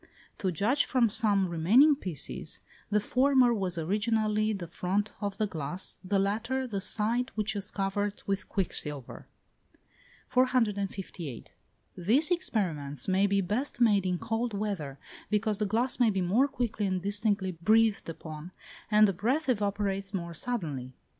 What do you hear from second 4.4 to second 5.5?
the front of the